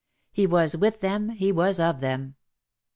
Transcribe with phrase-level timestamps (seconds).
[0.31, 2.33] He was with them, he was of them.